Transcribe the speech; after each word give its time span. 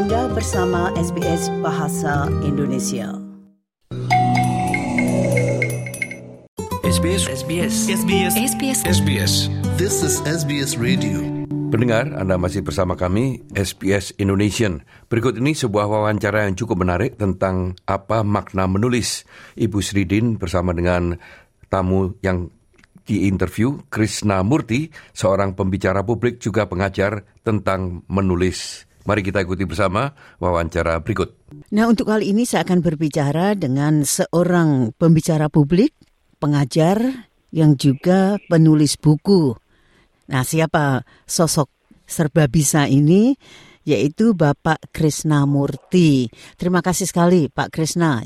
Anda 0.00 0.32
bersama 0.32 0.88
SBS 0.96 1.52
Bahasa 1.60 2.24
Indonesia. 2.40 3.20
SBS 6.88 7.28
SBS 7.28 7.74
SBS 8.00 8.32
SBS 8.32 8.80
SBS. 8.88 9.32
This 9.76 10.00
is 10.00 10.24
SBS 10.24 10.80
Radio. 10.80 11.20
Pendengar, 11.68 12.16
Anda 12.16 12.40
masih 12.40 12.64
bersama 12.64 12.96
kami, 12.96 13.44
SBS 13.52 14.16
Indonesian. 14.16 14.88
Berikut 15.12 15.36
ini 15.36 15.52
sebuah 15.52 15.84
wawancara 15.84 16.48
yang 16.48 16.56
cukup 16.56 16.80
menarik 16.80 17.20
tentang 17.20 17.76
apa 17.84 18.24
makna 18.24 18.64
menulis. 18.64 19.28
Ibu 19.52 19.84
Sridin 19.84 20.40
bersama 20.40 20.72
dengan 20.72 21.20
tamu 21.68 22.16
yang 22.24 22.48
diinterview, 23.04 23.84
Krishna 23.92 24.40
Murti, 24.40 24.88
seorang 25.12 25.52
pembicara 25.52 26.00
publik 26.08 26.40
juga 26.40 26.64
pengajar 26.64 27.28
tentang 27.44 28.00
menulis. 28.08 28.88
Mari 29.08 29.24
kita 29.24 29.40
ikuti 29.40 29.64
bersama 29.64 30.12
wawancara 30.36 31.00
berikut. 31.00 31.32
Nah, 31.72 31.88
untuk 31.88 32.12
kali 32.12 32.30
ini 32.30 32.44
saya 32.44 32.68
akan 32.68 32.84
berbicara 32.84 33.56
dengan 33.56 34.04
seorang 34.04 34.92
pembicara 34.96 35.48
publik, 35.48 35.96
pengajar, 36.36 37.30
yang 37.50 37.74
juga 37.74 38.38
penulis 38.46 38.94
buku. 38.94 39.54
Nah, 40.30 40.46
siapa 40.46 41.02
sosok 41.26 41.68
serba 42.06 42.46
bisa 42.46 42.86
ini? 42.86 43.34
Yaitu 43.82 44.36
Bapak 44.36 44.92
Krishna 44.94 45.48
Murti. 45.48 46.30
Terima 46.54 46.84
kasih 46.84 47.08
sekali 47.08 47.50
Pak 47.50 47.72
Krishna. 47.74 48.22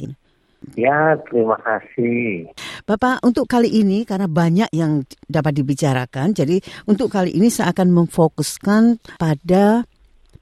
Ya, 0.75 1.15
terima 1.29 1.61
kasih. 1.61 2.49
Bapak, 2.89 3.21
untuk 3.21 3.45
kali 3.45 3.69
ini 3.69 4.09
karena 4.09 4.27
banyak 4.27 4.73
yang 4.73 5.05
dapat 5.29 5.61
dibicarakan, 5.61 6.33
jadi 6.33 6.59
untuk 6.89 7.13
kali 7.13 7.37
ini 7.37 7.53
saya 7.53 7.71
akan 7.77 7.93
memfokuskan 7.93 8.99
pada 9.21 9.85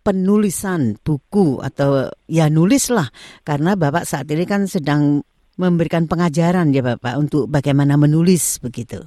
penulisan 0.03 0.99
buku 1.01 1.63
atau 1.63 2.11
ya 2.27 2.51
nulis 2.51 2.91
lah 2.91 3.07
karena 3.47 3.79
Bapak 3.79 4.05
saat 4.05 4.27
ini 4.29 4.45
kan 4.45 4.67
sedang 4.67 5.23
memberikan 5.57 6.11
pengajaran 6.11 6.75
ya 6.75 6.83
Bapak 6.83 7.15
untuk 7.19 7.47
bagaimana 7.47 7.95
menulis 7.95 8.59
begitu. 8.59 9.01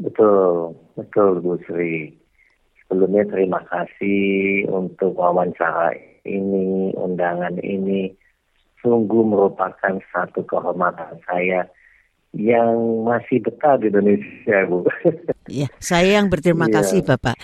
Betul, 0.00 0.72
betul 0.96 1.44
Bu 1.44 1.60
Sri. 1.68 2.08
Sebelumnya 2.80 3.24
terima 3.28 3.60
kasih 3.68 4.64
untuk 4.68 5.16
wawancara 5.16 5.92
ini, 6.24 6.92
undangan 6.96 7.56
ini. 7.60 8.12
Sungguh 8.82 9.22
merupakan 9.22 9.94
satu 10.10 10.42
kehormatan 10.42 11.14
saya 11.22 11.70
yang 12.34 13.04
masih 13.04 13.44
betah 13.44 13.78
di 13.78 13.92
Indonesia, 13.92 14.58
Bu. 14.66 14.88
Ya, 15.46 15.68
saya 15.78 16.18
yang 16.18 16.32
berterima 16.32 16.66
Iya. 16.66 16.74
kasih 16.80 17.00
Bapak. 17.04 17.36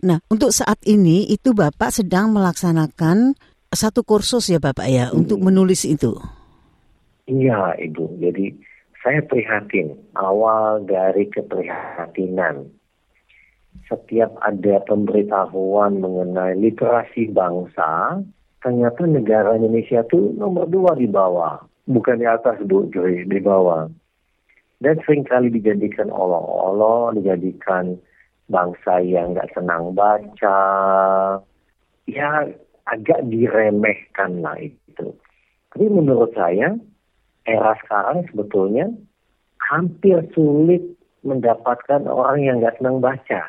Nah, 0.00 0.18
untuk 0.32 0.48
saat 0.48 0.80
ini 0.88 1.28
itu 1.28 1.52
Bapak 1.52 1.92
sedang 1.92 2.32
melaksanakan 2.32 3.36
satu 3.68 4.00
kursus 4.02 4.48
ya 4.48 4.56
Bapak 4.56 4.88
ya 4.88 5.12
untuk 5.12 5.44
menulis 5.44 5.84
itu. 5.84 6.16
Iya, 7.28 7.76
Ibu. 7.76 8.18
Jadi 8.18 8.50
saya 9.04 9.20
prihatin. 9.22 9.94
Awal 10.16 10.88
dari 10.88 11.28
keprihatinan. 11.28 12.68
Setiap 13.86 14.34
ada 14.42 14.82
pemberitahuan 14.86 15.98
mengenai 15.98 16.58
literasi 16.58 17.30
bangsa, 17.30 18.22
ternyata 18.62 19.02
negara 19.06 19.58
Indonesia 19.58 20.02
itu 20.02 20.34
nomor 20.34 20.66
dua 20.70 20.94
di 20.94 21.10
bawah. 21.10 21.62
Bukan 21.90 22.22
di 22.22 22.26
atas, 22.26 22.62
Bu, 22.66 22.86
Joy, 22.94 23.26
di 23.26 23.38
bawah. 23.42 23.90
Dan 24.80 24.96
sering 25.04 25.26
kali 25.26 25.52
dijadikan 25.52 26.08
olok-olok, 26.08 27.18
dijadikan 27.18 27.98
bangsa 28.50 28.98
yang 29.00 29.38
nggak 29.38 29.54
senang 29.54 29.94
baca. 29.94 30.60
Ya, 32.10 32.30
agak 32.90 33.22
diremehkan 33.30 34.42
lah 34.42 34.58
itu. 34.58 35.14
Tapi 35.70 35.86
menurut 35.86 36.34
saya, 36.34 36.74
era 37.46 37.72
sekarang 37.86 38.26
sebetulnya 38.28 38.90
hampir 39.62 40.18
sulit 40.34 40.82
mendapatkan 41.22 42.10
orang 42.10 42.42
yang 42.42 42.56
nggak 42.58 42.76
senang 42.82 42.98
baca. 42.98 43.46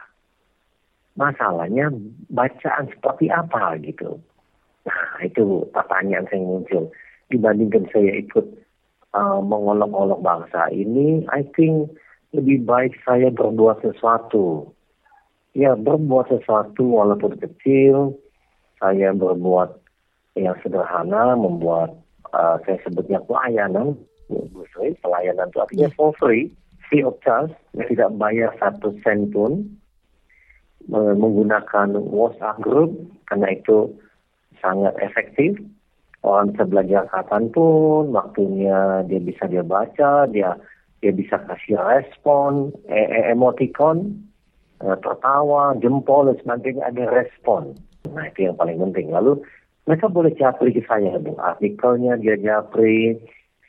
Masalahnya 1.18 1.92
bacaan 2.32 2.88
seperti 2.94 3.28
apa 3.34 3.76
gitu. 3.82 4.22
Nah 4.86 5.26
itu 5.26 5.66
pertanyaan 5.74 6.30
yang 6.32 6.46
muncul. 6.46 6.94
Dibandingkan 7.32 7.88
saya 7.92 8.22
ikut 8.22 8.44
uh, 9.16 9.40
mengolok-olok 9.40 10.20
bangsa 10.20 10.68
ini, 10.72 11.24
I 11.32 11.48
think 11.56 11.96
lebih 12.32 12.64
baik 12.64 12.96
saya 13.04 13.32
berbuat 13.32 13.84
sesuatu. 13.84 14.72
Ya 15.52 15.76
berbuat 15.76 16.32
sesuatu 16.32 16.96
walaupun 16.96 17.36
kecil, 17.36 18.16
saya 18.80 19.12
berbuat 19.12 19.76
yang 20.40 20.56
sederhana, 20.64 21.36
membuat 21.36 21.92
uh, 22.32 22.56
saya 22.64 22.80
sebutnya 22.88 23.20
pelayanan, 23.28 24.00
Bu 24.32 24.64
Sri. 24.72 24.96
pelayanan 25.04 25.52
itu 25.52 25.60
artinya 25.60 25.90
for 25.92 26.16
free, 26.16 26.48
free 26.88 27.04
of 27.04 27.20
charge, 27.20 27.52
tidak 27.76 28.16
bayar 28.16 28.56
satu 28.64 28.96
sen 29.04 29.28
pun, 29.28 29.68
Me- 30.88 31.20
menggunakan 31.20 32.00
WhatsApp 32.00 32.64
group, 32.64 32.96
karena 33.28 33.52
itu 33.52 33.92
sangat 34.64 34.96
efektif. 35.04 35.60
Orang 36.24 36.56
bisa 36.56 36.64
belajar 36.64 37.12
kapan 37.12 37.52
pun, 37.52 38.16
waktunya 38.16 39.04
dia 39.04 39.20
bisa 39.20 39.52
dia 39.52 39.68
baca, 39.68 40.32
dia 40.32 40.56
dia 41.04 41.12
bisa 41.12 41.44
kasih 41.44 41.76
respon, 41.76 42.72
e- 42.88 43.10
e- 43.10 43.28
emoticon, 43.36 44.16
tertawa, 45.02 45.78
jempol 45.78 46.32
dan 46.32 46.38
sebagainya 46.42 46.84
ada 46.90 47.04
respon. 47.10 47.78
Nah 48.10 48.28
itu 48.28 48.50
yang 48.50 48.58
paling 48.58 48.78
penting. 48.80 49.14
Lalu 49.14 49.42
mereka 49.86 50.10
boleh 50.10 50.34
japri 50.38 50.74
ke 50.74 50.82
saya, 50.86 51.18
Bu. 51.18 51.38
Artikelnya 51.38 52.18
dia 52.22 52.38
japri, 52.38 53.18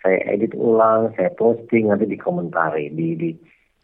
saya 0.05 0.19
edit 0.29 0.53
ulang, 0.57 1.13
saya 1.17 1.33
posting, 1.35 1.89
nanti 1.89 2.05
dikomentari, 2.11 2.93
di, 2.93 3.17
di, 3.17 3.31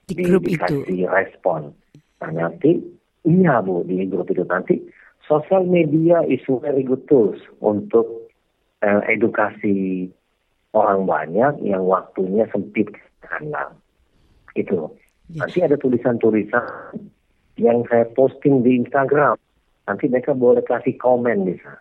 Di 0.09 0.25
grup 0.25 0.45
itu. 0.45 0.57
dikasih 0.57 1.09
respon. 1.09 1.73
Nah 2.21 2.31
nanti, 2.35 2.81
iya 3.25 3.61
Bu, 3.65 3.85
di 3.87 4.05
grup 4.09 4.29
itu 4.29 4.45
nanti, 4.45 4.81
sosial 5.25 5.65
media 5.65 6.25
is 6.25 6.43
very 6.49 6.85
good 6.85 7.05
tools 7.09 7.41
untuk 7.61 8.29
eh, 8.85 9.01
edukasi 9.09 10.09
orang 10.77 11.09
banyak 11.09 11.65
yang 11.65 11.85
waktunya 11.89 12.45
sempit 12.53 12.93
karena 13.25 13.73
itu. 14.53 14.89
Ya. 15.33 15.45
Nanti 15.45 15.59
ada 15.61 15.77
tulisan-tulisan 15.77 16.65
yang 17.59 17.85
saya 17.91 18.07
posting 18.15 18.63
di 18.63 18.79
Instagram. 18.81 19.37
Nanti 19.91 20.07
mereka 20.07 20.33
boleh 20.33 20.63
kasih 20.63 20.95
komen 21.01 21.49
di 21.49 21.57
sana, 21.59 21.81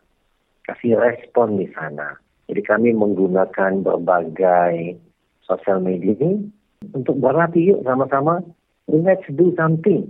kasih 0.66 0.96
respon 0.96 1.60
di 1.60 1.68
sana. 1.76 2.16
Jadi 2.48 2.62
kami 2.64 2.96
menggunakan 2.96 3.84
berbagai 3.84 4.96
sosial 5.44 5.84
media 5.84 6.16
ini 6.16 6.48
untuk 6.96 7.20
berlatih 7.20 7.76
yuk 7.76 7.82
sama-sama. 7.84 8.40
Let's 8.88 9.28
do 9.36 9.52
something 9.60 10.08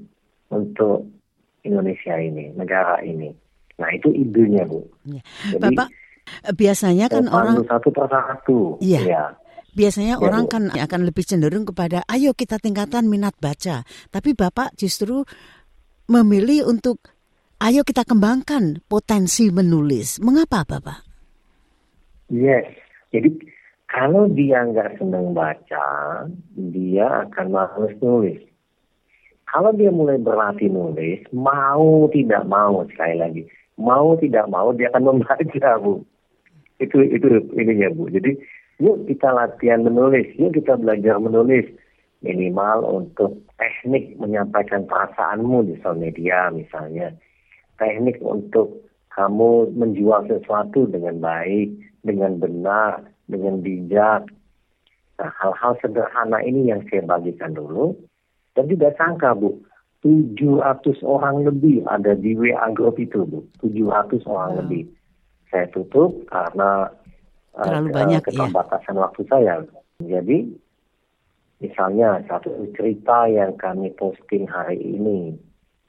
untuk 0.53 1.09
Indonesia 1.65 2.13
ini, 2.21 2.53
negara 2.53 3.01
ini. 3.01 3.33
Nah 3.81 3.89
itu 3.89 4.13
idenya 4.13 4.69
bu. 4.69 4.85
Ya. 5.09 5.21
Jadi, 5.49 5.61
Bapak 5.61 5.89
biasanya 6.53 7.09
kan 7.09 7.25
orang 7.29 7.65
satu 7.65 7.89
persatu. 7.89 8.59
Iya. 8.81 9.01
Ya. 9.05 9.25
biasanya 9.77 10.17
Ya, 10.17 10.21
orang 10.25 10.49
Bu. 10.49 10.57
kan 10.57 10.63
akan 10.73 11.01
lebih 11.05 11.21
cenderung 11.21 11.61
kepada 11.61 12.01
ayo 12.09 12.33
kita 12.33 12.57
tingkatkan 12.57 13.05
minat 13.05 13.37
baca. 13.37 13.85
Tapi 14.09 14.33
Bapak 14.33 14.73
justru 14.73 15.21
memilih 16.07 16.63
untuk 16.67 17.03
ayo 17.59 17.83
kita 17.83 18.07
kembangkan 18.07 18.79
potensi 18.87 19.51
menulis. 19.51 20.23
Mengapa 20.23 20.63
Bapak? 20.63 21.03
Yes. 22.31 22.67
Jadi 23.11 23.39
kalau 23.87 24.27
dia 24.31 24.67
nggak 24.67 24.99
senang 24.99 25.31
baca, 25.31 25.87
dia 26.55 27.07
akan 27.27 27.47
males 27.51 27.95
nulis. 28.03 28.39
Kalau 29.47 29.71
dia 29.71 29.87
mulai 29.95 30.19
berlatih 30.19 30.67
nulis, 30.67 31.23
mau 31.31 32.11
tidak 32.11 32.43
mau 32.51 32.83
sekali 32.91 33.15
lagi, 33.15 33.41
mau 33.79 34.19
tidak 34.19 34.43
mau 34.51 34.75
dia 34.75 34.91
akan 34.91 35.03
membaca, 35.15 35.71
Bu. 35.79 36.03
Itu 36.83 36.99
itu 36.99 37.27
ininya, 37.55 37.87
Bu. 37.95 38.11
Jadi 38.11 38.35
yuk 38.83 39.07
kita 39.07 39.31
latihan 39.31 39.87
menulis, 39.87 40.27
yuk 40.35 40.51
kita 40.51 40.75
belajar 40.75 41.15
menulis 41.19 41.63
minimal 42.21 42.83
untuk 42.83 43.37
teknik 43.55 44.17
menyampaikan 44.17 44.85
perasaanmu 44.85 45.65
di 45.65 45.75
sosial 45.79 45.97
media 45.97 46.49
misalnya. 46.49 47.13
Teknik 47.77 48.17
untuk 48.21 48.85
kamu 49.13 49.73
menjual 49.73 50.25
sesuatu 50.25 50.85
dengan 50.89 51.21
baik, 51.21 51.73
dengan 52.01 52.37
benar, 52.37 53.01
dengan 53.25 53.61
bijak. 53.61 54.29
Nah, 55.17 55.31
hal-hal 55.41 55.73
sederhana 55.81 56.41
ini 56.41 56.69
yang 56.69 56.85
saya 56.89 57.01
bagikan 57.01 57.53
dulu. 57.53 57.97
Dan 58.53 58.69
tidak 58.69 58.97
sangka, 58.97 59.33
Bu, 59.33 59.61
700 60.01 61.01
orang 61.01 61.45
lebih 61.45 61.85
ada 61.85 62.13
di 62.13 62.33
WA 62.33 62.69
group 62.73 62.97
itu, 62.97 63.25
Bu. 63.25 63.45
700 63.61 64.25
orang 64.25 64.53
Wow. 64.53 64.59
lebih. 64.65 64.83
Saya 65.49 65.65
tutup 65.69 66.25
karena 66.29 66.89
eh, 67.57 67.65
Terlalu 67.65 67.89
ke- 67.89 67.95
banyak, 67.97 68.21
ya. 68.21 68.25
keterbatasan 68.29 68.95
waktu 69.01 69.21
saya. 69.25 69.53
Jadi, 69.97 70.37
misalnya 71.57 72.21
satu 72.29 72.53
cerita 72.77 73.25
yang 73.29 73.57
kami 73.57 73.93
posting 73.97 74.45
hari 74.45 74.77
ini 74.77 75.33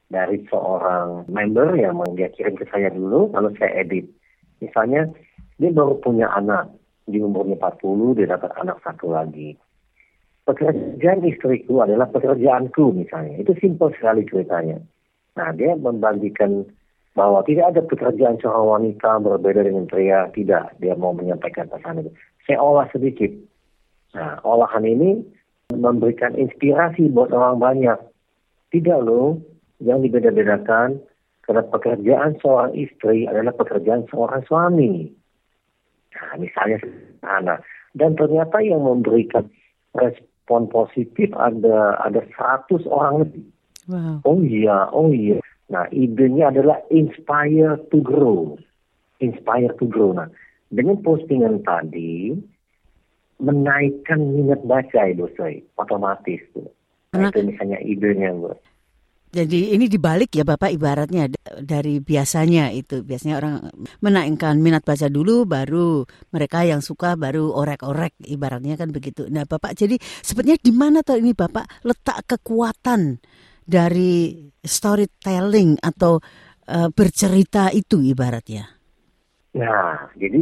dari 0.08 0.40
seorang 0.48 1.28
member 1.28 1.76
yang 1.76 2.00
dia 2.16 2.32
kirim 2.32 2.56
ke 2.56 2.64
saya 2.72 2.88
dulu, 2.88 3.28
lalu 3.36 3.52
saya 3.60 3.84
edit. 3.84 4.08
Misalnya, 4.64 5.04
dia 5.60 5.70
baru 5.70 6.00
punya 6.00 6.32
anak, 6.32 6.72
di 7.04 7.20
umurnya 7.20 7.60
40, 7.60 8.16
dia 8.16 8.26
dapat 8.32 8.52
anak 8.56 8.80
satu 8.80 9.12
lagi. 9.12 9.56
Pekerjaan 10.48 11.20
istriku 11.28 11.84
adalah 11.84 12.08
pekerjaanku 12.08 12.96
misalnya. 12.96 13.36
Itu 13.36 13.52
simpel 13.60 13.92
sekali 13.92 14.24
ceritanya. 14.24 14.80
Nah, 15.36 15.52
dia 15.52 15.76
membagikan 15.76 16.64
bahwa 17.12 17.44
tidak 17.44 17.76
ada 17.76 17.82
pekerjaan 17.84 18.40
seorang 18.40 18.80
wanita 18.80 19.20
berbeda 19.20 19.68
dengan 19.68 19.84
pria. 19.84 20.32
Tidak, 20.32 20.80
dia 20.80 20.94
mau 20.96 21.12
menyampaikan 21.12 21.68
pesan 21.68 22.00
itu. 22.00 22.10
Saya 22.48 22.64
olah 22.64 22.88
sedikit. 22.88 23.28
Nah, 24.16 24.40
olahan 24.40 24.88
ini 24.88 25.20
memberikan 25.72 26.32
inspirasi 26.32 27.12
buat 27.12 27.28
orang 27.28 27.60
banyak. 27.60 27.98
Tidak 28.72 29.00
loh, 29.04 29.36
yang 29.84 30.00
dibeda-bedakan 30.00 31.00
karena 31.44 31.64
pekerjaan 31.68 32.36
seorang 32.40 32.72
istri 32.76 33.24
adalah 33.24 33.52
pekerjaan 33.56 34.04
seorang 34.08 34.44
suami. 34.44 35.08
Nah, 36.12 36.36
misalnya 36.36 36.78
anak. 37.24 37.64
Dan 37.96 38.16
ternyata 38.16 38.60
yang 38.60 38.84
memberikan 38.84 39.48
respon 39.96 40.68
positif 40.68 41.32
ada 41.36 41.96
ada 42.04 42.20
100 42.36 42.84
orang 42.88 43.24
lebih. 43.24 43.44
Wow. 43.88 44.20
Oh 44.28 44.40
iya, 44.44 44.92
oh 44.92 45.08
iya. 45.08 45.40
Nah, 45.72 45.88
idenya 45.88 46.52
adalah 46.52 46.84
inspire 46.92 47.80
to 47.88 48.04
grow. 48.04 48.56
Inspire 49.24 49.72
to 49.80 49.88
grow. 49.88 50.12
Nah, 50.12 50.28
dengan 50.68 51.00
postingan 51.00 51.64
tadi, 51.64 52.36
menaikkan 53.38 54.18
minat 54.18 54.60
baca 54.66 55.00
itu, 55.08 55.26
saya 55.38 55.58
otomatis 55.78 56.42
tuh. 56.52 56.68
Nah, 57.14 57.32
itu 57.32 57.40
misalnya 57.46 57.78
idenya, 57.80 58.34
Bu. 58.34 58.52
Jadi 59.28 59.76
ini 59.76 59.92
dibalik 59.92 60.32
ya 60.32 60.40
Bapak 60.40 60.72
ibaratnya 60.72 61.28
dari 61.60 62.00
biasanya 62.00 62.72
itu. 62.72 63.04
Biasanya 63.04 63.36
orang 63.36 63.54
menaikkan 64.00 64.56
minat 64.56 64.88
baca 64.88 65.04
dulu 65.12 65.44
baru 65.44 66.08
mereka 66.32 66.64
yang 66.64 66.80
suka 66.80 67.12
baru 67.12 67.52
orek-orek 67.52 68.16
ibaratnya 68.24 68.80
kan 68.80 68.88
begitu. 68.88 69.28
Nah 69.28 69.44
Bapak 69.44 69.76
jadi 69.76 70.00
sebenarnya 70.24 70.56
di 70.64 70.72
mana 70.72 71.04
tuh 71.04 71.20
ini 71.20 71.36
Bapak 71.36 71.84
letak 71.84 72.24
kekuatan 72.24 73.20
dari 73.68 74.48
storytelling 74.64 75.76
atau 75.84 76.24
uh, 76.72 76.88
bercerita 76.88 77.68
itu 77.68 78.00
ibaratnya? 78.00 78.64
Nah, 79.60 80.08
jadi 80.16 80.40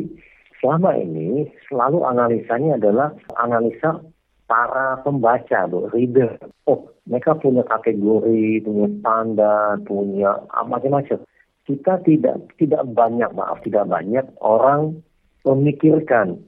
selama 0.67 0.99
ini 0.99 1.47
selalu 1.71 2.03
analisanya 2.03 2.75
adalah 2.75 3.15
analisa 3.39 4.03
para 4.51 4.99
pembaca, 5.07 5.71
bu, 5.71 5.87
reader. 5.95 6.43
Oh, 6.67 6.91
mereka 7.07 7.39
punya 7.39 7.63
kategori, 7.63 8.67
punya 8.67 8.91
standar, 8.99 9.79
punya 9.87 10.43
macam-macam. 10.67 11.23
Kita 11.71 12.03
tidak 12.03 12.51
tidak 12.59 12.83
banyak, 12.91 13.31
maaf 13.31 13.63
tidak 13.63 13.87
banyak 13.87 14.27
orang 14.43 15.07
memikirkan 15.47 16.43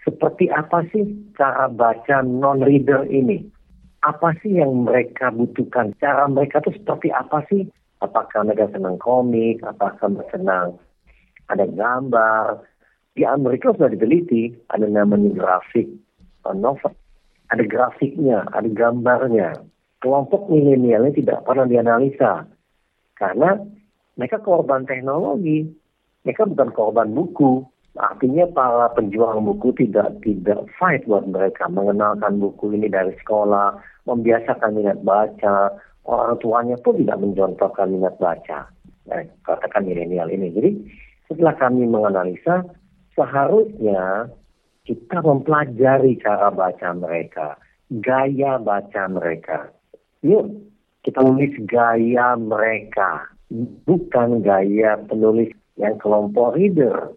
seperti 0.00 0.48
apa 0.48 0.88
sih 0.88 1.04
cara 1.36 1.68
baca 1.68 2.24
non-reader 2.24 3.04
ini. 3.12 3.44
Apa 4.00 4.32
sih 4.40 4.56
yang 4.56 4.88
mereka 4.88 5.28
butuhkan? 5.28 5.92
Cara 6.00 6.24
mereka 6.24 6.64
itu 6.64 6.80
seperti 6.80 7.12
apa 7.12 7.44
sih? 7.52 7.68
Apakah 8.00 8.48
mereka 8.48 8.72
senang 8.72 8.96
komik? 8.96 9.60
Apakah 9.60 10.08
mereka 10.08 10.40
senang 10.40 10.80
ada 11.52 11.68
gambar? 11.68 12.64
Di 13.18 13.26
Amerika 13.26 13.74
sudah 13.74 13.90
diteliti, 13.90 14.54
ada 14.70 14.86
namanya 14.86 15.34
grafik 15.34 15.90
novel 16.54 16.94
ada 17.48 17.64
grafiknya, 17.64 18.44
ada 18.52 18.68
gambarnya. 18.68 19.64
Kelompok 19.98 20.46
milenialnya 20.46 21.10
tidak 21.10 21.42
pernah 21.42 21.66
dianalisa 21.66 22.46
karena 23.18 23.58
mereka 24.14 24.38
korban 24.38 24.86
teknologi, 24.86 25.66
mereka 26.22 26.46
bukan 26.46 26.70
korban 26.70 27.08
buku. 27.16 27.66
Artinya 27.98 28.46
para 28.54 28.94
penjual 28.94 29.42
buku 29.42 29.74
tidak 29.74 30.22
tidak 30.22 30.70
fight 30.78 31.02
buat 31.10 31.26
mereka 31.26 31.66
mengenalkan 31.66 32.38
buku 32.38 32.78
ini 32.78 32.86
dari 32.86 33.10
sekolah, 33.18 33.74
membiasakan 34.06 34.78
minat 34.78 35.02
baca. 35.02 35.74
Orang 36.06 36.38
tuanya 36.38 36.78
pun 36.78 36.94
tidak 36.94 37.18
mencontohkan 37.18 37.90
minat 37.90 38.14
baca. 38.22 38.70
Nah, 39.10 39.24
katakan 39.42 39.82
milenial 39.82 40.30
ini. 40.30 40.54
Jadi 40.54 40.70
setelah 41.26 41.58
kami 41.58 41.90
menganalisa, 41.90 42.62
seharusnya 43.18 44.30
kita 44.86 45.18
mempelajari 45.18 46.22
cara 46.22 46.54
baca 46.54 46.88
mereka, 46.94 47.58
gaya 47.98 48.62
baca 48.62 49.02
mereka. 49.10 49.74
Yuk, 50.22 50.54
kita 51.02 51.18
nulis 51.26 51.52
gaya 51.66 52.38
mereka, 52.38 53.26
bukan 53.84 54.40
gaya 54.46 54.94
penulis 55.10 55.50
yang 55.74 55.98
kelompok 55.98 56.54
reader. 56.54 57.10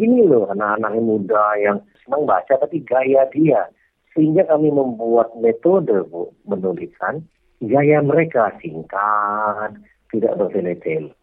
Ini 0.00 0.26
loh 0.26 0.50
anak-anak 0.50 0.98
muda 0.98 1.44
yang 1.62 1.78
senang 2.02 2.26
baca 2.26 2.58
tapi 2.58 2.82
gaya 2.82 3.28
dia. 3.30 3.70
Sehingga 4.10 4.42
kami 4.50 4.74
membuat 4.74 5.38
metode 5.38 6.02
bu, 6.10 6.34
menuliskan 6.50 7.22
gaya 7.62 8.02
mereka 8.02 8.50
singkat, 8.58 9.76
tidak 10.10 10.34
bertele-tele, 10.34 11.14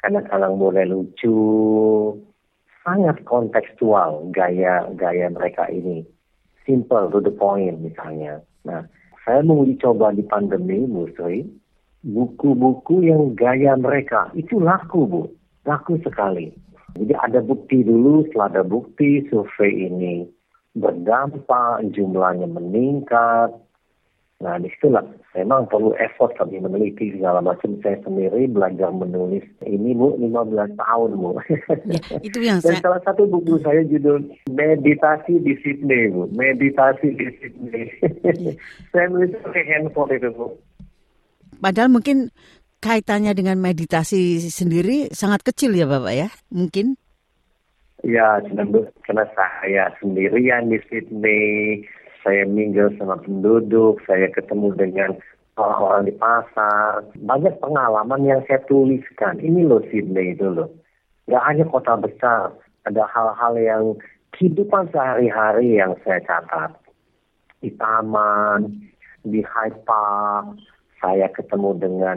kadang-kadang 0.00 0.56
boleh 0.56 0.84
lucu, 0.88 1.36
sangat 2.90 3.22
kontekstual 3.22 4.26
gaya-gaya 4.34 5.30
mereka 5.30 5.70
ini. 5.70 6.02
Simple 6.66 7.06
to 7.14 7.22
the 7.22 7.30
point 7.30 7.78
misalnya. 7.78 8.42
Nah, 8.66 8.82
saya 9.22 9.46
menguji 9.46 9.78
coba 9.78 10.10
di 10.10 10.26
pandemi, 10.26 10.82
Bu 10.90 11.06
Sri, 11.14 11.46
buku-buku 12.02 13.06
yang 13.06 13.38
gaya 13.38 13.78
mereka 13.78 14.34
itu 14.34 14.58
laku, 14.58 15.06
Bu. 15.06 15.22
Laku 15.62 16.02
sekali. 16.02 16.50
Jadi 16.98 17.14
ada 17.14 17.38
bukti 17.38 17.86
dulu, 17.86 18.26
setelah 18.26 18.58
ada 18.58 18.62
bukti, 18.66 19.22
survei 19.30 19.86
ini 19.86 20.26
berdampak, 20.74 21.86
jumlahnya 21.94 22.50
meningkat, 22.50 23.54
Nah, 24.40 24.56
di 24.56 24.72
situlah 24.72 25.04
memang 25.36 25.68
perlu 25.68 25.92
effort 26.00 26.32
kami 26.40 26.64
meneliti 26.64 27.12
segala 27.12 27.44
macam. 27.44 27.76
Saya 27.84 28.00
sendiri 28.00 28.48
belajar 28.48 28.88
menulis 28.88 29.44
ini, 29.68 29.92
Bu, 29.92 30.16
15 30.16 30.80
tahun, 30.80 31.10
Bu. 31.20 31.36
Ya, 31.84 32.00
itu 32.24 32.38
yang 32.40 32.64
Dan 32.64 32.80
saya... 32.80 32.80
salah 32.80 33.00
satu 33.04 33.28
buku 33.28 33.60
saya 33.60 33.84
judul 33.84 34.32
Meditasi 34.48 35.44
di 35.44 35.52
Sydney, 35.60 36.08
Bu. 36.08 36.32
Meditasi 36.32 37.12
di 37.12 37.28
Sydney. 37.36 37.84
Ya. 38.24 38.52
saya 38.96 39.12
nulis 39.12 39.36
pakai 39.44 39.64
handphone 39.76 40.16
itu, 40.16 40.32
Bu. 40.32 40.56
Padahal 41.60 41.92
mungkin 41.92 42.32
kaitannya 42.80 43.36
dengan 43.36 43.60
meditasi 43.60 44.40
sendiri 44.48 45.12
sangat 45.12 45.44
kecil 45.44 45.76
ya 45.76 45.84
Bapak 45.84 46.16
ya, 46.16 46.28
mungkin? 46.48 46.96
Ya, 48.00 48.40
karena 49.04 49.28
saya 49.36 49.92
sendirian 50.00 50.72
di 50.72 50.80
Sydney, 50.88 51.84
saya 52.20 52.44
minggu 52.44 52.96
sama 53.00 53.16
penduduk, 53.20 54.00
saya 54.04 54.28
ketemu 54.28 54.76
dengan 54.76 55.10
orang-orang 55.56 56.08
di 56.08 56.14
pasar. 56.16 57.04
Banyak 57.16 57.60
pengalaman 57.60 58.24
yang 58.24 58.40
saya 58.48 58.60
tuliskan. 58.68 59.40
Ini 59.40 59.64
loh 59.64 59.80
Sydney 59.88 60.36
itu 60.36 60.48
loh. 60.48 60.68
Gak 61.28 61.44
hanya 61.46 61.64
kota 61.68 61.94
besar, 62.00 62.52
ada 62.84 63.02
hal-hal 63.06 63.54
yang 63.60 63.84
kehidupan 64.34 64.90
sehari-hari 64.90 65.78
yang 65.78 65.94
saya 66.02 66.20
catat. 66.24 66.74
Di 67.60 67.70
taman, 67.76 68.72
di 69.22 69.44
Hyde 69.44 69.78
Park, 69.84 70.56
saya 71.00 71.28
ketemu 71.28 71.76
dengan 71.76 72.16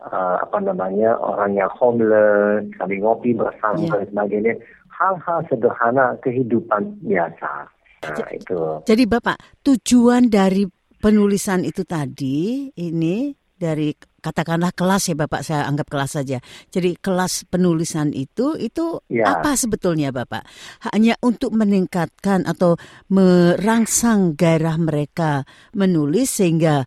uh, 0.00 0.42
apa 0.46 0.62
namanya 0.62 1.18
orang 1.18 1.58
yang 1.58 1.70
homeless, 1.74 2.70
kami 2.78 3.02
ngopi 3.02 3.34
bersama 3.34 3.82
yeah. 3.82 3.92
dan 3.98 4.04
sebagainya. 4.14 4.54
Hal-hal 4.96 5.44
sederhana 5.52 6.16
kehidupan 6.24 6.96
biasa. 7.04 7.75
Nah, 8.04 8.30
itu. 8.32 8.58
Jadi 8.84 9.02
Bapak, 9.08 9.36
tujuan 9.64 10.28
dari 10.28 10.66
penulisan 11.00 11.62
itu 11.64 11.84
tadi 11.86 12.68
ini 12.76 13.30
dari 13.56 13.96
katakanlah 14.20 14.74
kelas 14.76 15.08
ya 15.08 15.16
Bapak 15.16 15.40
saya 15.40 15.64
anggap 15.64 15.88
kelas 15.88 16.20
saja. 16.20 16.38
Jadi 16.68 17.00
kelas 17.00 17.48
penulisan 17.48 18.12
itu 18.12 18.58
itu 18.60 19.00
ya. 19.08 19.40
apa 19.40 19.56
sebetulnya 19.56 20.12
Bapak? 20.12 20.44
Hanya 20.92 21.16
untuk 21.24 21.56
meningkatkan 21.56 22.44
atau 22.44 22.76
merangsang 23.08 24.36
gairah 24.36 24.76
mereka 24.76 25.48
menulis 25.72 26.36
sehingga 26.36 26.84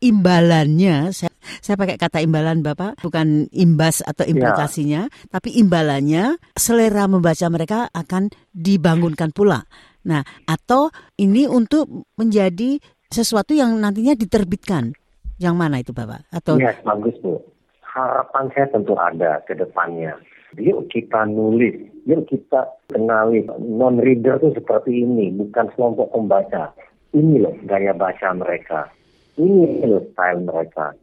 imbalannya 0.00 1.12
saya, 1.12 1.30
saya 1.60 1.76
pakai 1.76 2.00
kata 2.00 2.24
imbalan 2.24 2.64
Bapak 2.64 3.04
bukan 3.04 3.52
imbas 3.52 4.00
atau 4.00 4.24
implikasinya 4.24 5.06
ya. 5.06 5.28
tapi 5.28 5.60
imbalannya 5.60 6.40
selera 6.56 7.04
membaca 7.04 7.46
mereka 7.52 7.78
akan 7.92 8.32
dibangunkan 8.56 9.30
pula 9.36 9.68
Nah, 10.06 10.24
atau 10.48 10.88
ini 11.20 11.44
untuk 11.44 12.08
menjadi 12.16 12.80
sesuatu 13.10 13.52
yang 13.52 13.76
nantinya 13.76 14.16
diterbitkan. 14.16 14.94
Yang 15.40 15.54
mana 15.56 15.80
itu 15.80 15.92
Bapak? 15.92 16.28
Atau 16.30 16.60
Yes, 16.60 16.78
bagus 16.84 17.16
Bu. 17.20 17.40
Harapan 17.84 18.52
saya 18.54 18.66
tentu 18.70 18.94
ada 18.94 19.42
ke 19.44 19.56
depannya. 19.56 20.14
Yuk 20.54 20.90
kita 20.90 21.26
nulis, 21.26 21.74
yuk 22.06 22.26
kita 22.26 22.66
kenali 22.90 23.46
non-reader 23.58 24.38
itu 24.42 24.58
seperti 24.58 25.06
ini, 25.06 25.30
bukan 25.34 25.70
kelompok 25.74 26.10
pembaca. 26.10 26.74
Ini 27.14 27.42
loh 27.42 27.54
gaya 27.66 27.94
baca 27.94 28.30
mereka. 28.34 28.90
Ini 29.38 29.86
loh 29.86 30.06
style 30.14 30.42
mereka. 30.46 30.94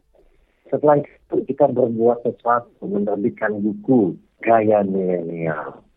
Setelah 0.68 1.00
itu 1.00 1.36
kita 1.48 1.68
berbuat 1.68 2.24
sesuatu, 2.24 2.84
menerbitkan 2.84 3.56
buku 3.60 4.16
gaya 4.44 4.84
milenial 4.84 5.87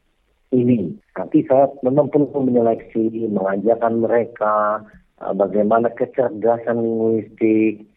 ini. 0.51 0.95
Nanti 1.15 1.43
saya 1.47 1.71
memang 1.83 2.11
perlu 2.11 2.31
menyeleksi, 2.43 3.27
mengajarkan 3.31 4.03
mereka 4.03 4.83
uh, 5.23 5.33
bagaimana 5.35 5.91
kecerdasan 5.95 6.79
linguistik. 6.79 7.87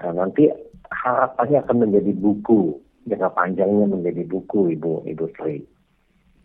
Uh, 0.00 0.12
nanti 0.16 0.48
harapannya 0.90 1.60
akan 1.62 1.76
menjadi 1.88 2.12
buku, 2.16 2.76
jangka 3.06 3.30
panjangnya 3.36 3.86
menjadi 3.92 4.22
buku 4.26 4.74
Ibu 4.76 5.06
Ibu 5.06 5.24
Sri. 5.36 5.60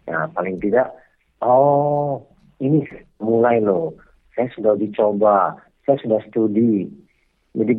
Nah, 0.06 0.30
paling 0.38 0.62
tidak, 0.62 0.94
oh 1.42 2.22
ini 2.62 2.86
mulai 3.18 3.58
loh, 3.58 3.98
saya 4.38 4.52
sudah 4.54 4.78
dicoba, 4.78 5.58
saya 5.88 5.98
sudah 5.98 6.22
studi. 6.30 6.86
Jadi 7.56 7.74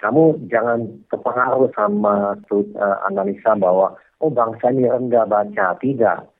kamu 0.00 0.48
jangan 0.48 0.88
terpengaruh 1.12 1.70
sama 1.76 2.34
uh, 2.38 2.96
analisa 3.06 3.54
bahwa 3.54 3.94
oh 4.24 4.30
bangsa 4.32 4.72
ini 4.72 4.88
rendah 4.88 5.28
baca. 5.28 5.76
Tidak. 5.78 6.37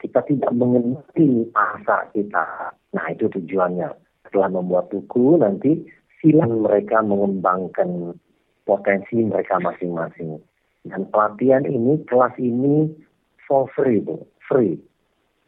Kita 0.00 0.24
tidak 0.24 0.52
mengerti 0.56 1.44
bahasa 1.52 2.08
kita. 2.16 2.72
Nah 2.96 3.06
itu 3.12 3.28
tujuannya. 3.28 3.92
Setelah 4.24 4.48
membuat 4.48 4.88
buku 4.88 5.36
nanti 5.36 5.84
silang 6.24 6.64
mereka 6.64 7.04
mengembangkan 7.04 8.16
potensi 8.64 9.20
mereka 9.20 9.60
masing-masing. 9.60 10.40
Dan 10.88 11.04
pelatihan 11.12 11.68
ini, 11.68 12.00
kelas 12.08 12.32
ini 12.40 12.88
for 13.44 13.68
free, 13.76 14.00
Bu. 14.00 14.24
Free. 14.48 14.80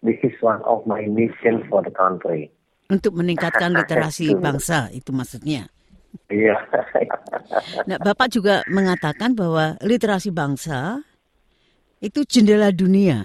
This 0.02 0.18
is 0.26 0.34
one 0.42 0.60
of 0.66 0.84
my 0.84 1.06
mission 1.06 1.62
for 1.70 1.80
the 1.80 1.94
country. 1.94 2.50
Untuk 2.90 3.16
meningkatkan 3.16 3.72
literasi 3.78 4.36
bangsa, 4.36 4.90
itu 4.92 5.14
maksudnya. 5.14 5.70
Iya. 6.28 6.58
nah, 7.88 7.96
Bapak 8.02 8.28
juga 8.28 8.60
mengatakan 8.68 9.32
bahwa 9.32 9.80
literasi 9.80 10.28
bangsa 10.34 11.00
itu 12.02 12.26
jendela 12.26 12.74
dunia. 12.74 13.24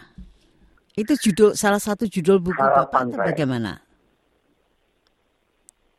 Itu 0.98 1.14
judul 1.14 1.54
salah 1.54 1.78
satu 1.78 2.10
judul 2.10 2.42
buku 2.42 2.58
Harapan 2.58 3.14
Bapak 3.14 3.14
atau 3.14 3.28
bagaimana? 3.30 3.72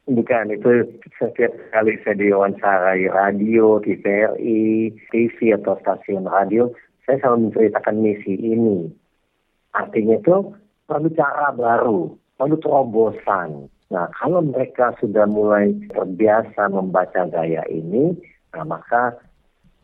Bukan, 0.09 0.45
itu 0.51 0.71
setiap 1.21 1.53
kali 1.71 2.01
saya 2.03 2.17
diwawancarai 2.17 3.07
radio, 3.13 3.79
TVRI, 3.79 4.91
TV 5.13 5.55
atau 5.55 5.77
stasiun 5.85 6.27
radio, 6.27 6.73
saya 7.05 7.21
selalu 7.23 7.53
menceritakan 7.53 7.97
misi 8.03 8.35
ini. 8.41 8.89
Artinya 9.77 10.17
itu 10.19 10.37
perlu 10.89 11.09
cara 11.13 11.53
baru, 11.53 12.17
perlu 12.41 12.57
terobosan 12.57 13.69
Nah, 13.89 14.05
kalau 14.21 14.45
mereka 14.45 14.93
sudah 15.01 15.25
mulai 15.25 15.73
terbiasa 15.89 16.69
membaca 16.69 17.25
gaya 17.25 17.65
ini, 17.73 18.13
nah 18.53 18.65
maka 18.69 19.17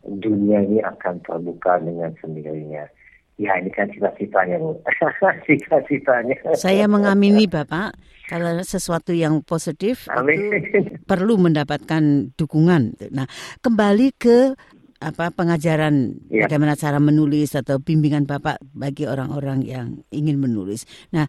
dunia 0.05 0.61
ini 0.61 0.77
akan 0.85 1.25
terbuka 1.25 1.81
dengan 1.81 2.13
sendirinya. 2.21 2.85
Ya, 3.35 3.59
ini 3.59 3.67
kan 3.67 3.91
cita-citanya, 3.91 4.55
Bu. 4.55 4.79
cita-citanya. 5.47 6.35
Saya 6.55 6.87
mengamini, 6.87 7.51
Bapak, 7.51 7.99
kalau 8.31 8.55
sesuatu 8.63 9.11
yang 9.11 9.43
positif 9.43 10.07
Amin. 10.07 10.55
itu 10.55 11.03
perlu 11.03 11.35
mendapatkan 11.35 12.31
dukungan. 12.39 13.11
Nah, 13.11 13.27
kembali 13.59 14.07
ke 14.15 14.55
apa 15.03 15.29
pengajaran 15.29 16.17
ya. 16.31 16.47
bagaimana 16.47 16.73
cara 16.79 16.97
menulis 17.03 17.53
atau 17.53 17.77
bimbingan 17.83 18.23
Bapak 18.25 18.57
bagi 18.71 19.05
orang-orang 19.05 19.61
yang 19.61 19.87
ingin 20.09 20.39
menulis. 20.39 20.87
Nah, 21.11 21.27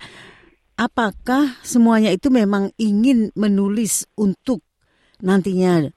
apakah 0.79 1.59
semuanya 1.67 2.15
itu 2.15 2.31
memang 2.33 2.71
ingin 2.79 3.35
menulis 3.35 4.07
untuk 4.17 4.63
nantinya 5.21 5.91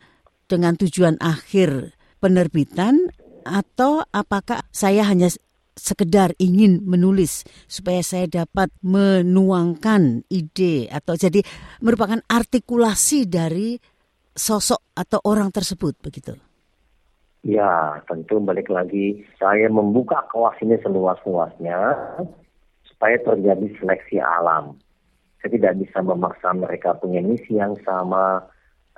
dengan 0.49 0.73
tujuan 0.75 1.21
akhir 1.21 1.93
penerbitan 2.19 3.13
atau 3.47 4.03
apakah 4.11 4.65
saya 4.73 5.07
hanya 5.07 5.31
sekedar 5.77 6.35
ingin 6.37 6.83
menulis 6.83 7.47
supaya 7.65 8.03
saya 8.03 8.27
dapat 8.27 8.69
menuangkan 8.83 10.27
ide 10.27 10.91
atau 10.91 11.15
jadi 11.15 11.41
merupakan 11.79 12.19
artikulasi 12.27 13.25
dari 13.29 13.79
sosok 14.35 14.95
atau 14.95 15.19
orang 15.27 15.51
tersebut 15.51 15.95
begitu. 15.99 16.35
Ya, 17.39 18.03
tentu 18.11 18.43
balik 18.43 18.67
lagi 18.67 19.23
saya 19.39 19.71
membuka 19.71 20.27
kelas 20.27 20.59
ini 20.59 20.75
seluas-luasnya 20.83 21.79
supaya 22.83 23.15
terjadi 23.23 23.79
seleksi 23.79 24.19
alam. 24.19 24.75
Saya 25.39 25.55
tidak 25.55 25.79
bisa 25.79 26.03
memaksa 26.03 26.51
mereka 26.51 26.99
punya 26.99 27.23
misi 27.23 27.55
yang 27.55 27.79
sama. 27.87 28.43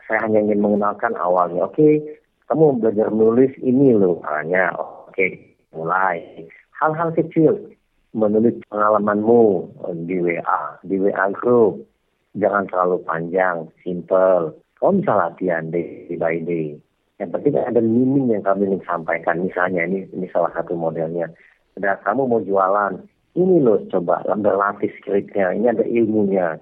Saya 0.09 0.25
hanya 0.25 0.41
ingin 0.41 0.57
mengenalkan 0.57 1.13
awalnya. 1.13 1.69
Oke, 1.69 2.01
kamu 2.49 2.81
belajar 2.81 3.13
menulis 3.13 3.53
ini 3.61 3.93
loh. 3.93 4.17
Hanya, 4.25 4.73
oke, 4.73 5.37
mulai. 5.77 6.49
Hal-hal 6.81 7.13
kecil. 7.13 7.77
Menulis 8.11 8.59
pengalamanmu 8.67 9.71
di 10.03 10.19
WA, 10.19 10.61
di 10.83 10.99
WA 10.99 11.31
group. 11.31 11.87
Jangan 12.35 12.67
terlalu 12.67 12.97
panjang, 13.07 13.71
simple. 13.85 14.57
Kamu 14.81 14.99
bisa 14.99 15.13
latihan 15.15 15.69
day 15.69 16.11
by 16.17 16.41
day. 16.43 16.75
Yang 17.21 17.29
penting 17.37 17.53
ada 17.61 17.79
meaning 17.79 18.33
yang 18.33 18.41
kami 18.41 18.65
ingin 18.65 18.81
sampaikan. 18.83 19.45
Misalnya 19.45 19.85
ini 19.85 20.09
ini 20.09 20.25
salah 20.33 20.49
satu 20.57 20.73
modelnya. 20.73 21.29
Ada 21.77 22.01
kamu 22.01 22.27
mau 22.27 22.41
jualan, 22.41 22.97
ini 23.37 23.63
loh 23.63 23.79
coba 23.87 24.25
berlatih 24.25 24.91
skripnya, 24.99 25.55
ini 25.55 25.71
ada 25.71 25.85
ilmunya. 25.87 26.59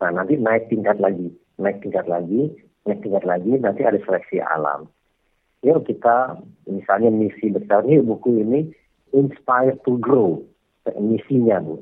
Nah 0.00 0.10
nanti 0.14 0.40
naik 0.40 0.72
tingkat 0.72 0.96
lagi, 1.02 1.28
naik 1.60 1.84
tingkat 1.84 2.08
lagi, 2.08 2.48
naik 2.88 3.02
tingkat 3.04 3.26
lagi, 3.26 3.52
nanti 3.60 3.82
ada 3.84 3.98
seleksi 4.06 4.40
alam. 4.40 4.88
Yuk 5.66 5.84
kita, 5.84 6.38
misalnya 6.70 7.10
misi 7.10 7.50
besarnya 7.50 8.00
buku 8.00 8.40
ini, 8.40 8.70
Inspire 9.12 9.76
to 9.84 9.96
Grow, 10.00 10.42
misinya 10.96 11.60
Bu. 11.62 11.80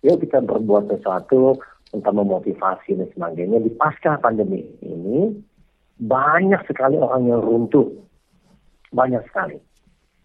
Yuk 0.00 0.24
kita 0.24 0.40
berbuat 0.40 0.88
sesuatu 0.88 1.60
untuk 1.92 2.12
memotivasi 2.14 2.96
dan 2.96 3.08
sebagainya. 3.12 3.60
Di 3.60 3.70
pasca 3.74 4.16
pandemi 4.16 4.64
ini, 4.80 5.34
banyak 6.00 6.64
sekali 6.64 6.96
orang 6.96 7.28
yang 7.28 7.42
runtuh. 7.44 7.90
Banyak 8.90 9.22
sekali. 9.28 9.60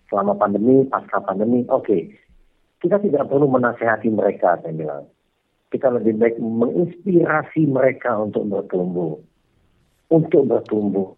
Selama 0.08 0.38
pandemi, 0.38 0.86
pasca 0.88 1.20
pandemi, 1.20 1.66
oke. 1.68 1.84
Okay, 1.84 2.02
kita 2.80 3.02
tidak 3.02 3.28
perlu 3.28 3.50
menasehati 3.50 4.14
mereka, 4.14 4.62
saya 4.62 4.72
bilang. 4.72 5.06
Kita 5.74 5.92
lebih 5.92 6.22
baik 6.22 6.38
menginspirasi 6.40 7.68
mereka 7.68 8.16
untuk 8.22 8.48
bertumbuh. 8.48 9.20
Untuk 10.14 10.48
bertumbuh. 10.48 11.18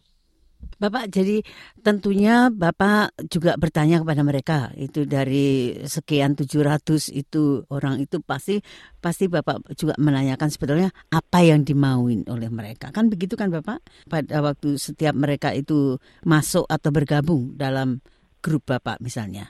Bapak, 0.77 1.09
jadi 1.09 1.41
tentunya 1.81 2.53
Bapak 2.53 3.17
juga 3.33 3.57
bertanya 3.57 4.05
kepada 4.05 4.21
mereka 4.21 4.69
itu 4.77 5.09
dari 5.09 5.73
sekian 5.81 6.37
700 6.37 7.09
itu 7.17 7.65
orang 7.73 7.97
itu 7.97 8.21
pasti 8.21 8.61
pasti 9.01 9.25
Bapak 9.25 9.73
juga 9.73 9.97
menanyakan 9.97 10.53
sebetulnya 10.53 10.93
apa 11.09 11.41
yang 11.41 11.65
dimauin 11.65 12.21
oleh 12.29 12.53
mereka. 12.53 12.93
Kan 12.93 13.09
begitu 13.09 13.33
kan 13.33 13.49
Bapak? 13.49 13.81
Pada 14.05 14.37
waktu 14.45 14.77
setiap 14.77 15.17
mereka 15.17 15.49
itu 15.49 15.97
masuk 16.21 16.69
atau 16.69 16.93
bergabung 16.93 17.57
dalam 17.57 17.97
grup 18.45 18.69
Bapak 18.69 19.01
misalnya. 19.01 19.49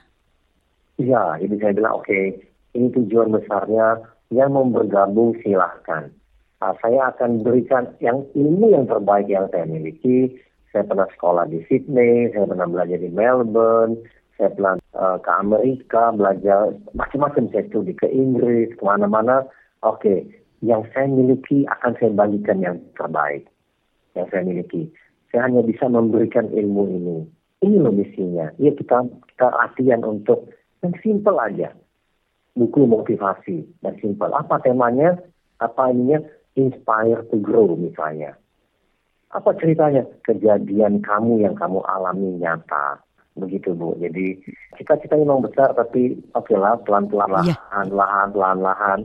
Ya, 0.96 1.36
jadi 1.44 1.56
saya 1.60 1.74
bilang 1.76 2.02
oke, 2.02 2.10
okay, 2.10 2.26
ini 2.72 2.88
tujuan 2.90 3.36
besarnya 3.36 4.00
yang 4.32 4.56
mau 4.56 4.64
bergabung 4.64 5.36
silahkan. 5.44 6.08
Nah, 6.58 6.74
saya 6.82 7.14
akan 7.14 7.46
berikan 7.46 7.86
yang 8.02 8.26
ilmu 8.34 8.74
yang 8.74 8.90
terbaik 8.90 9.30
yang 9.30 9.46
saya 9.54 9.70
miliki. 9.70 10.34
Saya 10.72 10.84
pernah 10.84 11.08
sekolah 11.16 11.48
di 11.48 11.64
Sydney, 11.66 12.32
saya 12.36 12.46
pernah 12.46 12.68
belajar 12.68 13.00
di 13.00 13.10
Melbourne, 13.10 13.98
saya 14.36 14.52
pernah 14.54 14.74
uh, 14.94 15.18
ke 15.18 15.32
Amerika, 15.32 16.12
belajar 16.14 16.76
macam-macam 16.94 17.50
saya 17.50 17.64
studi 17.72 17.96
ke 17.96 18.06
Inggris, 18.12 18.76
ke 18.76 18.84
mana-mana. 18.84 19.48
Oke, 19.82 20.02
okay, 20.04 20.20
yang 20.62 20.84
saya 20.92 21.08
miliki 21.08 21.64
akan 21.70 21.96
saya 21.98 22.12
bagikan 22.14 22.62
yang 22.62 22.78
terbaik 22.98 23.48
yang 24.18 24.28
saya 24.34 24.42
miliki. 24.42 24.90
Saya 25.30 25.46
hanya 25.46 25.62
bisa 25.62 25.86
memberikan 25.86 26.50
ilmu 26.50 26.84
ini. 26.90 27.18
Ini 27.62 27.78
loh 27.78 27.94
misinya. 27.94 28.50
Ya 28.58 28.74
kita 28.74 29.06
kita 29.34 29.48
latihan 29.54 30.02
untuk 30.02 30.50
yang 30.82 30.98
simple 31.06 31.38
aja. 31.38 31.74
Buku 32.58 32.90
motivasi 32.90 33.70
dan 33.86 33.94
simple. 34.02 34.34
Apa 34.34 34.58
temanya? 34.66 35.22
Apa 35.62 35.94
ininya? 35.94 36.26
Inspire 36.58 37.22
to 37.30 37.38
grow 37.38 37.70
misalnya. 37.78 38.34
Apa 39.32 39.52
ceritanya? 39.60 40.04
Kejadian 40.24 41.04
kamu 41.04 41.44
yang 41.44 41.56
kamu 41.56 41.84
alami 41.84 42.40
nyata. 42.40 43.02
Begitu 43.38 43.76
Bu. 43.76 43.94
Jadi 44.00 44.40
cita-citanya 44.80 45.28
memang 45.28 45.46
besar 45.46 45.76
tapi 45.78 46.18
oke 46.34 46.48
okay 46.48 46.58
lah 46.58 46.74
pelan-pelan 46.82 47.46
iya. 47.46 47.56
lahan, 47.70 47.88
lahan, 47.94 48.30
lahan, 48.34 48.60
lahan. 48.64 49.00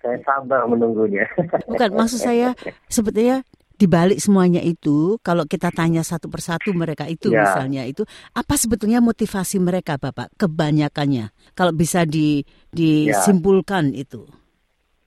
Saya 0.00 0.16
sabar 0.22 0.64
menunggunya. 0.70 1.26
Bukan 1.70 1.90
maksud 1.92 2.22
saya 2.22 2.54
sebetulnya 2.86 3.42
di 3.76 3.84
balik 3.84 4.16
semuanya 4.24 4.64
itu, 4.64 5.20
kalau 5.20 5.44
kita 5.44 5.68
tanya 5.68 6.00
satu 6.00 6.32
persatu 6.32 6.72
mereka 6.72 7.04
itu 7.04 7.28
ya. 7.28 7.44
misalnya 7.44 7.84
itu, 7.84 8.08
apa 8.32 8.56
sebetulnya 8.56 9.04
motivasi 9.04 9.60
mereka, 9.60 10.00
Bapak? 10.00 10.32
Kebanyakannya, 10.40 11.28
kalau 11.52 11.76
bisa 11.76 12.08
di, 12.08 12.40
disimpulkan 12.72 13.92
ya. 13.92 14.08
itu. 14.08 14.24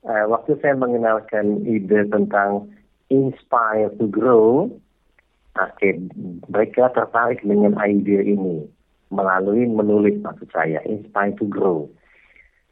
Uh, 0.05 0.25
waktu 0.29 0.53
saya 0.61 0.77
mengenalkan 0.77 1.65
ide 1.65 2.05
tentang 2.13 2.69
inspire 3.09 3.89
to 3.97 4.05
grow, 4.07 4.69
okay, 5.57 5.97
mereka 6.47 6.93
tertarik 6.93 7.41
dengan 7.41 7.75
ide 7.81 8.21
ini 8.21 8.65
melalui 9.09 9.65
menulis 9.65 10.21
maksud 10.21 10.49
saya, 10.53 10.79
inspire 10.85 11.33
to 11.37 11.45
grow. 11.49 11.89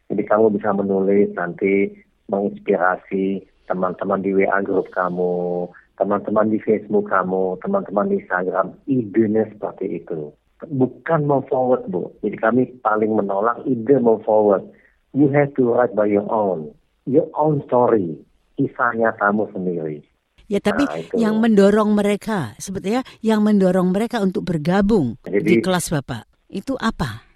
Jadi 0.07 0.23
kamu 0.23 0.55
bisa 0.55 0.71
menulis 0.71 1.33
nanti 1.35 1.91
menginspirasi 2.31 3.43
teman-teman 3.67 4.23
di 4.23 4.31
WA 4.31 4.63
grup 4.63 4.87
kamu, 4.95 5.67
teman-teman 5.99 6.47
di 6.53 6.61
Facebook 6.63 7.11
kamu, 7.11 7.59
teman-teman 7.59 8.07
di 8.07 8.23
Instagram, 8.23 8.71
idenya 8.87 9.49
seperti 9.51 9.99
itu. 9.99 10.31
Bukan 10.63 11.27
mau 11.27 11.43
forward, 11.45 11.85
Bu. 11.91 12.09
Jadi 12.23 12.37
kami 12.39 12.61
paling 12.81 13.13
menolak 13.13 13.61
ide 13.67 13.99
mau 13.99 14.17
forward. 14.23 14.63
You 15.11 15.29
have 15.33 15.53
to 15.57 15.73
write 15.73 15.93
by 15.93 16.07
your 16.09 16.25
own. 16.29 16.71
Your 17.05 17.29
own 17.37 17.61
story. 17.67 18.17
Kisah 18.57 18.97
nyatamu 18.97 19.49
sendiri. 19.53 20.01
Ya, 20.47 20.63
tapi 20.63 20.87
Nah, 20.87 20.95
itu. 20.95 21.15
yang 21.19 21.43
mendorong 21.43 21.91
mereka, 21.91 22.55
sebetulnya 22.55 23.03
yang 23.19 23.43
mendorong 23.43 23.91
mereka 23.91 24.23
untuk 24.23 24.47
bergabung 24.47 25.19
Jadi- 25.27 25.43
di 25.43 25.53
kelas 25.59 25.91
Bapak, 25.91 26.23
itu 26.47 26.79
apa? 26.79 27.27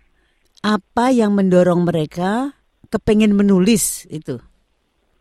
Apa 0.63 1.11
yang 1.11 1.35
mendorong 1.35 1.83
mereka 1.83 2.55
kepengen 2.87 3.35
menulis 3.35 4.07
itu? 4.07 4.39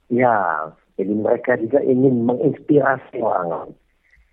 Ya, 0.07 0.71
jadi 0.95 1.11
mereka 1.11 1.59
juga 1.59 1.83
ingin 1.83 2.27
menginspirasi 2.27 3.19
orang 3.19 3.47
lain. 3.51 3.71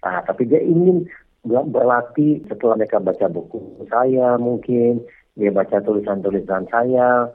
Nah, 0.06 0.22
tapi 0.22 0.46
dia 0.46 0.62
ingin 0.62 1.10
ber- 1.42 1.66
berlatih 1.66 2.46
setelah 2.46 2.78
mereka 2.78 3.02
baca 3.02 3.26
buku 3.26 3.82
saya 3.90 4.38
mungkin, 4.38 5.02
dia 5.34 5.50
baca 5.50 5.82
tulisan-tulisan 5.82 6.70
saya. 6.70 7.34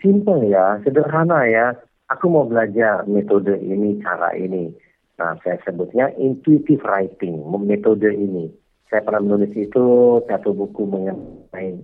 Simple 0.00 0.48
ya, 0.48 0.80
sederhana 0.80 1.44
ya. 1.44 1.76
Aku 2.08 2.32
mau 2.32 2.48
belajar 2.48 3.04
metode 3.04 3.60
ini, 3.60 4.00
cara 4.00 4.32
ini. 4.32 4.72
Nah, 5.18 5.34
saya 5.42 5.58
sebutnya 5.66 6.14
intuitive 6.14 6.82
writing, 6.86 7.42
metode 7.66 8.06
ini. 8.14 8.50
Saya 8.86 9.04
pernah 9.04 9.20
menulis 9.20 9.52
itu 9.52 9.84
satu 10.24 10.54
buku 10.54 10.86
mengenai 10.88 11.76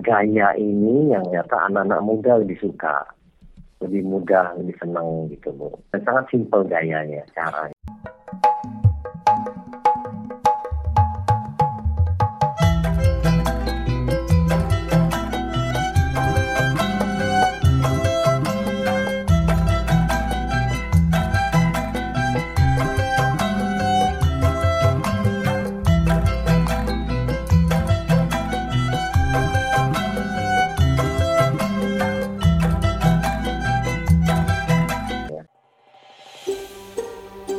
gaya 0.00 0.54
ini 0.56 1.12
yang 1.12 1.26
nyata 1.28 1.68
anak-anak 1.68 2.00
muda 2.00 2.32
lebih 2.40 2.56
suka 2.62 3.04
lebih 3.78 4.02
mudah, 4.02 4.58
lebih 4.58 4.74
senang 4.82 5.30
gitu 5.30 5.54
Bu. 5.54 5.70
Sangat 5.94 6.26
simpel 6.34 6.66
gayanya, 6.66 7.22
caranya. 7.30 7.77